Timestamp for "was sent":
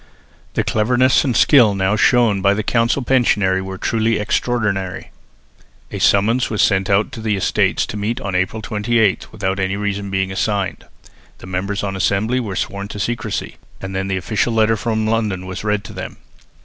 6.49-6.89